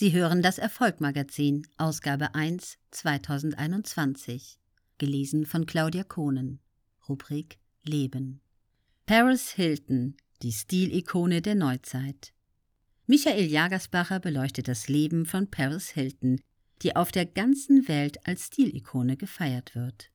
[0.00, 4.60] Sie hören das Erfolgmagazin, Ausgabe 1, 2021.
[4.96, 6.60] Gelesen von Claudia Kohnen.
[7.08, 8.40] Rubrik Leben.
[9.06, 12.32] Paris Hilton, die Stilikone der Neuzeit.
[13.08, 16.40] Michael Jagersbacher beleuchtet das Leben von Paris Hilton,
[16.82, 20.12] die auf der ganzen Welt als Stilikone gefeiert wird.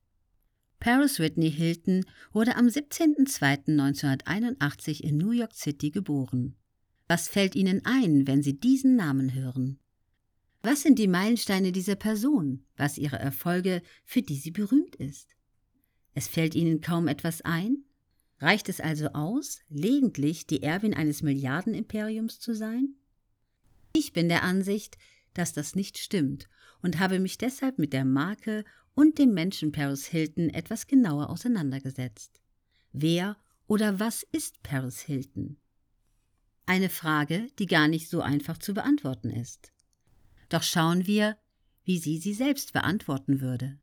[0.80, 6.56] Paris Whitney Hilton wurde am 17.02.1981 in New York City geboren.
[7.06, 9.78] Was fällt Ihnen ein, wenn Sie diesen Namen hören?
[10.64, 15.36] Was sind die Meilensteine dieser Person, was ihre Erfolge, für die sie berühmt ist?
[16.14, 17.84] Es fällt Ihnen kaum etwas ein?
[18.38, 22.94] Reicht es also aus, lediglich die Erbin eines Milliardenimperiums zu sein?
[23.92, 24.96] Ich bin der Ansicht,
[25.34, 26.48] dass das nicht stimmt
[26.80, 28.64] und habe mich deshalb mit der Marke
[28.94, 32.40] und dem Menschen Paris Hilton etwas genauer auseinandergesetzt.
[32.92, 35.58] Wer oder was ist Paris Hilton?
[36.66, 39.72] Eine Frage, die gar nicht so einfach zu beantworten ist.
[40.48, 41.36] Doch schauen wir,
[41.84, 43.78] wie sie sie selbst beantworten würde.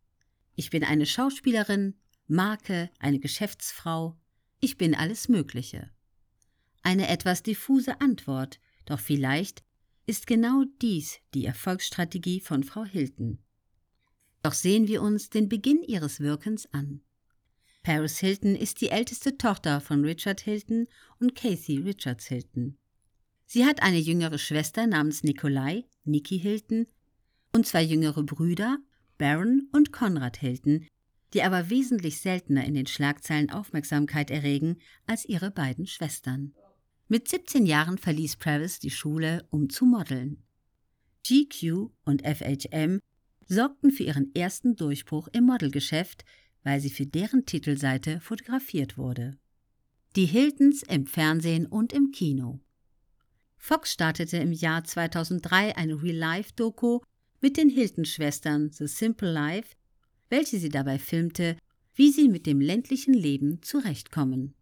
[0.56, 1.96] Ich bin eine Schauspielerin,
[2.28, 4.18] Marke, eine Geschäftsfrau,
[4.60, 5.92] ich bin alles Mögliche.
[6.82, 9.64] Eine etwas diffuse Antwort, doch vielleicht
[10.06, 13.40] ist genau dies die Erfolgsstrategie von Frau Hilton.
[14.42, 17.02] Doch sehen wir uns den Beginn ihres Wirkens an.
[17.84, 20.88] Paris Hilton ist die älteste Tochter von Richard Hilton
[21.20, 22.78] und Kathy Richards Hilton.
[23.48, 26.86] Sie hat eine jüngere Schwester namens Nikolai, Nikki Hilton,
[27.54, 28.78] und zwei jüngere Brüder,
[29.18, 30.88] Baron und Konrad Hilton,
[31.34, 36.54] die aber wesentlich seltener in den Schlagzeilen Aufmerksamkeit erregen als ihre beiden Schwestern.
[37.08, 40.44] Mit 17 Jahren verließ Travis die Schule, um zu modeln.
[41.28, 43.00] GQ und FHM
[43.48, 46.24] sorgten für ihren ersten Durchbruch im Modelgeschäft,
[46.64, 49.38] weil sie für deren Titelseite fotografiert wurde.
[50.16, 52.60] Die Hiltons im Fernsehen und im Kino.
[53.58, 57.00] Fox startete im Jahr 2003 eine Real-Life-Doku
[57.42, 59.76] mit den Hilton-Schwestern The Simple Life,
[60.30, 61.58] welche sie dabei filmte,
[61.94, 64.56] wie sie mit dem ländlichen Leben zurechtkommen.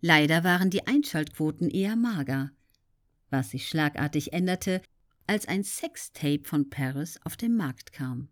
[0.00, 2.50] Leider waren die Einschaltquoten eher mager,
[3.30, 4.82] was sich schlagartig änderte,
[5.26, 8.28] als ein Sextape von Paris auf den Markt kam.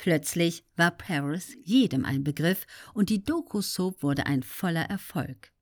[0.00, 5.52] Plötzlich war Paris jedem ein Begriff und die Doku-Soap wurde ein voller Erfolg.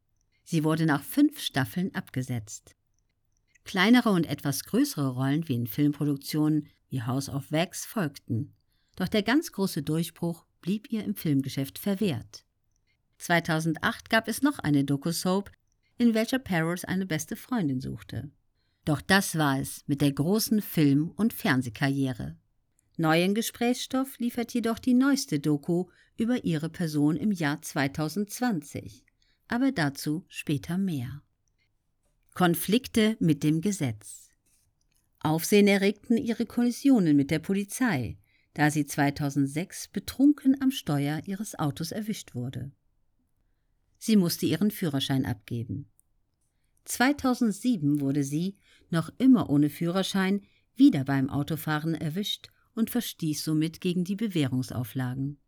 [0.44, 2.76] Sie wurde nach fünf Staffeln abgesetzt.
[3.64, 8.54] Kleinere und etwas größere Rollen wie in Filmproduktionen wie House of Wax folgten.
[8.94, 12.44] Doch der ganz große Durchbruch blieb ihr im Filmgeschäft verwehrt.
[13.18, 15.50] 2008 gab es noch eine Doku-Soap,
[15.96, 18.30] in welcher Paris eine beste Freundin suchte.
[18.84, 22.36] Doch das war es mit der großen Film- und Fernsehkarriere.
[23.00, 25.86] Neuen Gesprächsstoff liefert jedoch die neueste Doku
[26.16, 29.04] über ihre Person im Jahr 2020.
[29.46, 31.22] Aber dazu später mehr.
[32.34, 34.30] Konflikte mit dem Gesetz.
[35.20, 38.18] Aufsehen erregten ihre Kollisionen mit der Polizei,
[38.54, 42.72] da sie 2006 betrunken am Steuer ihres Autos erwischt wurde.
[43.98, 45.88] Sie musste ihren Führerschein abgeben.
[46.84, 48.56] 2007 wurde sie,
[48.90, 50.42] noch immer ohne Führerschein,
[50.74, 55.38] wieder beim Autofahren erwischt und verstieß somit gegen die Bewährungsauflagen.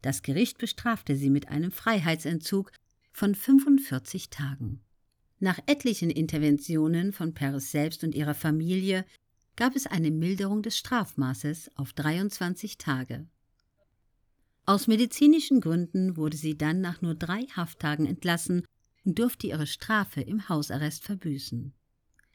[0.00, 2.70] Das Gericht bestrafte sie mit einem Freiheitsentzug
[3.12, 4.80] von 45 Tagen.
[5.40, 9.04] Nach etlichen Interventionen von Paris selbst und ihrer Familie
[9.56, 13.26] gab es eine Milderung des Strafmaßes auf 23 Tage.
[14.64, 18.64] Aus medizinischen Gründen wurde sie dann nach nur drei Hafttagen entlassen
[19.04, 21.72] und durfte ihre Strafe im Hausarrest verbüßen.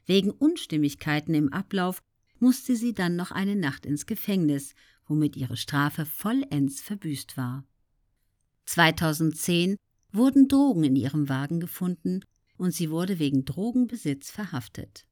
[0.04, 2.02] Wegen Unstimmigkeiten im Ablauf
[2.44, 4.74] musste sie dann noch eine Nacht ins Gefängnis,
[5.06, 7.64] womit ihre Strafe vollends verbüßt war.
[8.66, 9.76] 2010
[10.12, 12.20] wurden Drogen in ihrem Wagen gefunden
[12.58, 15.06] und sie wurde wegen Drogenbesitz verhaftet.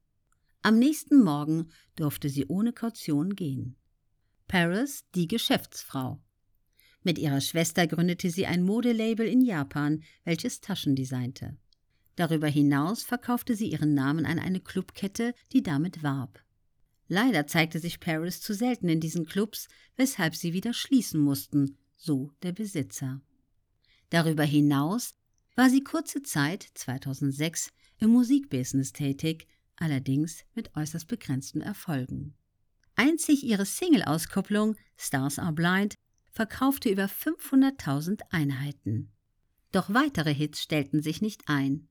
[0.61, 3.77] Am nächsten Morgen durfte sie ohne Kaution gehen.
[4.47, 6.21] Paris, die Geschäftsfrau.
[7.01, 11.57] Mit ihrer Schwester gründete sie ein Modelabel in Japan, welches Taschen designte.
[12.15, 16.43] Darüber hinaus verkaufte sie ihren Namen an eine Clubkette, die damit warb.
[17.07, 22.31] Leider zeigte sich Paris zu selten in diesen Clubs, weshalb sie wieder schließen mussten, so
[22.41, 23.21] der Besitzer.
[24.09, 25.15] Darüber hinaus
[25.55, 32.35] war sie kurze Zeit, 2006, im Musikbusiness tätig, allerdings mit äußerst begrenzten Erfolgen.
[32.95, 35.95] Einzig ihre Single-Auskopplung Stars Are Blind
[36.31, 39.11] verkaufte über 500.000 Einheiten.
[39.71, 41.89] Doch weitere Hits stellten sich nicht ein.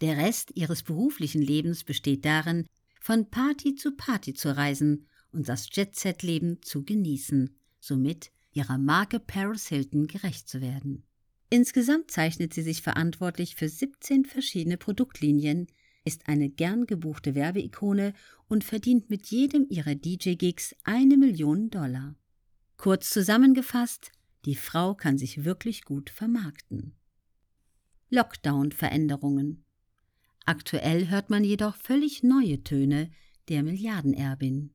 [0.00, 2.66] Der Rest ihres beruflichen Lebens besteht darin,
[3.08, 9.66] von Party zu Party zu reisen und das Jet-Set-Leben zu genießen, somit ihrer Marke Paris
[9.68, 11.04] Hilton gerecht zu werden.
[11.48, 15.68] Insgesamt zeichnet sie sich verantwortlich für 17 verschiedene Produktlinien,
[16.04, 18.12] ist eine gern gebuchte Werbeikone
[18.46, 22.14] und verdient mit jedem ihrer DJ-Gigs eine Million Dollar.
[22.76, 24.12] Kurz zusammengefasst,
[24.44, 26.94] die Frau kann sich wirklich gut vermarkten.
[28.10, 29.64] Lockdown-Veränderungen.
[30.48, 33.10] Aktuell hört man jedoch völlig neue Töne
[33.50, 34.72] der Milliardenerbin.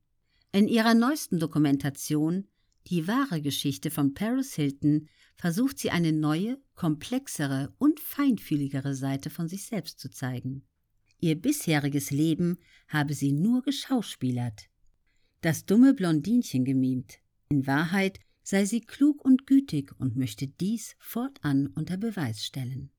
[0.51, 2.47] In ihrer neuesten Dokumentation
[2.85, 9.47] Die wahre Geschichte von Paris Hilton versucht sie eine neue, komplexere und feinfühligere Seite von
[9.47, 10.63] sich selbst zu zeigen.
[11.19, 14.69] Ihr bisheriges Leben habe sie nur geschauspielert,
[15.41, 17.17] das dumme Blondinchen gemimt.
[17.49, 22.91] In Wahrheit sei sie klug und gütig und möchte dies fortan unter Beweis stellen.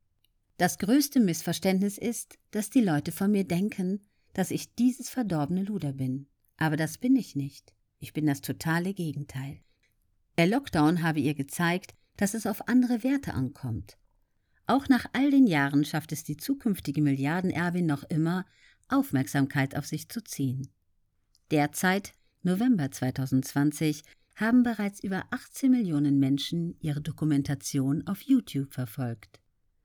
[0.57, 4.01] Das größte Missverständnis ist, dass die Leute von mir denken,
[4.35, 6.27] dass ich dieses verdorbene Luder bin.
[6.57, 7.75] Aber das bin ich nicht.
[7.99, 9.61] Ich bin das totale Gegenteil.
[10.39, 13.97] Der Lockdown habe ihr gezeigt, dass es auf andere Werte ankommt.
[14.67, 18.47] Auch nach all den Jahren schafft es die zukünftige Milliardenerbin noch immer,
[18.89, 20.69] Aufmerksamkeit auf sich zu ziehen.
[21.51, 22.13] Derzeit,
[22.43, 24.03] November 2020,
[24.37, 29.41] haben bereits über 18 Millionen Menschen ihre Dokumentation auf YouTube verfolgt.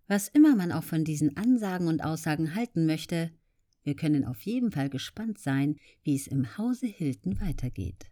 [0.09, 3.29] Was immer man auch von diesen Ansagen und Aussagen halten möchte,
[3.83, 8.07] wir können auf jeden Fall gespannt sein, wie es im Hause Hilton weitergeht.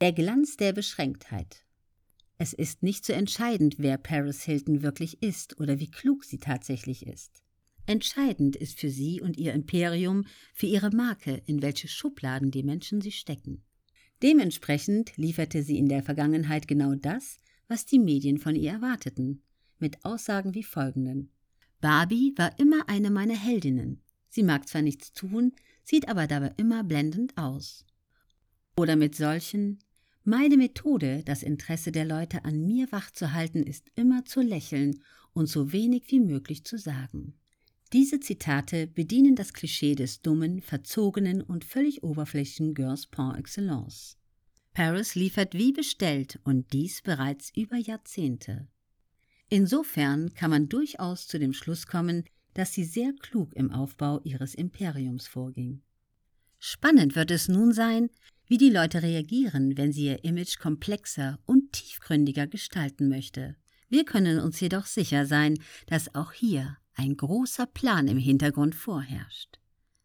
[0.00, 1.64] Der Glanz der Beschränktheit.
[2.38, 7.06] Es ist nicht so entscheidend, wer Paris Hilton wirklich ist oder wie klug sie tatsächlich
[7.06, 7.40] ist.
[7.86, 10.24] Entscheidend ist für sie und ihr Imperium,
[10.54, 13.62] für ihre Marke, in welche Schubladen die Menschen sie stecken.
[14.24, 17.38] Dementsprechend lieferte sie in der Vergangenheit genau das,
[17.68, 19.44] was die Medien von ihr erwarteten,
[19.78, 21.30] mit Aussagen wie folgenden.
[21.80, 24.02] Barbie war immer eine meiner Heldinnen.
[24.28, 25.52] Sie mag zwar nichts tun,
[25.84, 27.84] sieht aber dabei immer blendend aus.
[28.76, 29.78] Oder mit solchen
[30.28, 35.00] meine Methode, das Interesse der Leute an mir wachzuhalten, ist immer zu lächeln
[35.32, 37.34] und so wenig wie möglich zu sagen.
[37.92, 44.18] Diese Zitate bedienen das Klischee des dummen, verzogenen und völlig oberflächlichen Girls par excellence.
[44.74, 48.66] Paris liefert wie bestellt und dies bereits über Jahrzehnte.
[49.48, 54.54] Insofern kann man durchaus zu dem Schluss kommen, dass sie sehr klug im Aufbau ihres
[54.54, 55.82] Imperiums vorging.
[56.58, 58.10] Spannend wird es nun sein,
[58.46, 63.56] wie die Leute reagieren, wenn sie ihr Image komplexer und tiefgründiger gestalten möchte.
[63.88, 69.58] Wir können uns jedoch sicher sein, dass auch hier ein großer Plan im Hintergrund vorherrscht.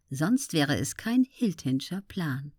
[0.10, 2.52] Sonst wäre es kein Hiltinscher Plan.